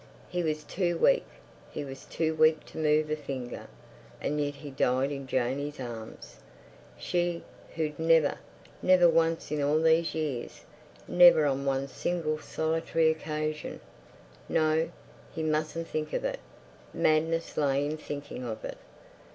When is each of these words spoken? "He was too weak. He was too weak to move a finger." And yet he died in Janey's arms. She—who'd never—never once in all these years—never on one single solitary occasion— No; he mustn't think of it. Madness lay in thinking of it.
"He 0.31 0.41
was 0.41 0.63
too 0.63 0.97
weak. 0.97 1.27
He 1.69 1.85
was 1.85 2.05
too 2.05 2.33
weak 2.33 2.65
to 2.65 2.79
move 2.79 3.11
a 3.11 3.15
finger." 3.15 3.67
And 4.19 4.41
yet 4.43 4.55
he 4.55 4.71
died 4.71 5.11
in 5.11 5.27
Janey's 5.27 5.79
arms. 5.79 6.37
She—who'd 6.97 7.99
never—never 7.99 9.07
once 9.07 9.51
in 9.51 9.61
all 9.61 9.79
these 9.79 10.15
years—never 10.15 11.45
on 11.45 11.65
one 11.65 11.87
single 11.87 12.39
solitary 12.39 13.11
occasion— 13.11 13.79
No; 14.49 14.89
he 15.35 15.43
mustn't 15.43 15.87
think 15.87 16.13
of 16.13 16.25
it. 16.25 16.39
Madness 16.95 17.55
lay 17.55 17.85
in 17.85 17.95
thinking 17.97 18.43
of 18.43 18.65
it. 18.65 18.79